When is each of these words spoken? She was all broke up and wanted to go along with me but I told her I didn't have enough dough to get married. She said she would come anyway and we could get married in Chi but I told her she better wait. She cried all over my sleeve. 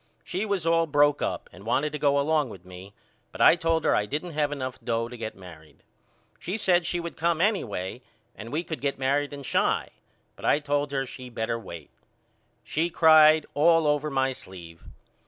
She 0.23 0.47
was 0.47 0.65
all 0.65 0.87
broke 0.87 1.21
up 1.21 1.47
and 1.53 1.63
wanted 1.63 1.91
to 1.91 1.99
go 1.99 2.19
along 2.19 2.49
with 2.49 2.65
me 2.65 2.95
but 3.31 3.39
I 3.39 3.55
told 3.55 3.85
her 3.85 3.95
I 3.95 4.07
didn't 4.07 4.31
have 4.31 4.51
enough 4.51 4.81
dough 4.83 5.07
to 5.07 5.15
get 5.15 5.35
married. 5.35 5.83
She 6.39 6.57
said 6.57 6.87
she 6.87 6.99
would 6.99 7.15
come 7.15 7.39
anyway 7.39 8.01
and 8.35 8.51
we 8.51 8.63
could 8.63 8.81
get 8.81 8.97
married 8.97 9.31
in 9.31 9.43
Chi 9.43 9.89
but 10.35 10.43
I 10.43 10.57
told 10.57 10.91
her 10.91 11.05
she 11.05 11.29
better 11.29 11.59
wait. 11.59 11.91
She 12.63 12.89
cried 12.89 13.45
all 13.53 13.85
over 13.85 14.09
my 14.09 14.33
sleeve. 14.33 14.85